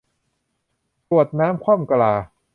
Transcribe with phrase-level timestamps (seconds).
[1.09, 2.13] กรวดน้ำคว่ำกะลา